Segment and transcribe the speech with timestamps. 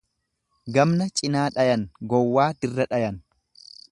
[0.77, 3.23] Gamna cinaa dhayan gowwaa dirra dhayan.